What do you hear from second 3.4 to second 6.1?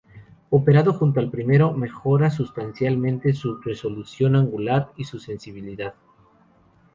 resolución angular y su sensibilidad.